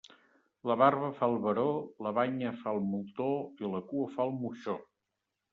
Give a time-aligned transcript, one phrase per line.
[0.69, 1.67] La barba fa el baró,
[2.07, 3.31] la banya fa el moltó
[3.65, 4.79] i la cua fa el moixó.